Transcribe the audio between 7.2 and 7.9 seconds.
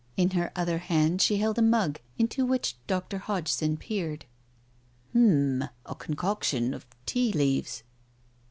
leaves.